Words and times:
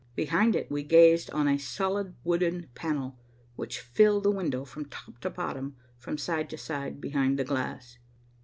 Behind 0.15 0.55
it, 0.55 0.71
we 0.71 0.81
gazed 0.81 1.29
on 1.29 1.47
a 1.47 1.59
solid 1.59 2.15
wooden 2.23 2.69
panel, 2.73 3.19
which 3.55 3.79
filled 3.79 4.23
the 4.23 4.31
window 4.31 4.65
from 4.65 4.85
top 4.85 5.19
to 5.19 5.29
bottom, 5.29 5.75
from 5.99 6.17
side 6.17 6.49
to 6.49 6.57
side, 6.57 6.99
behind 6.99 7.37
the 7.37 7.43
glass. 7.43 7.99